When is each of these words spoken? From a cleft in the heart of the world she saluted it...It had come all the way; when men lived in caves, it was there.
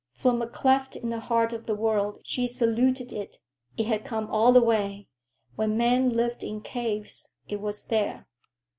From 0.15 0.41
a 0.41 0.47
cleft 0.47 0.95
in 0.95 1.11
the 1.11 1.19
heart 1.19 1.53
of 1.53 1.67
the 1.67 1.75
world 1.75 2.21
she 2.23 2.47
saluted 2.47 3.13
it...It 3.13 3.85
had 3.85 4.03
come 4.03 4.31
all 4.31 4.51
the 4.51 4.59
way; 4.59 5.09
when 5.55 5.77
men 5.77 6.09
lived 6.15 6.43
in 6.43 6.61
caves, 6.61 7.27
it 7.47 7.61
was 7.61 7.83
there. 7.83 8.25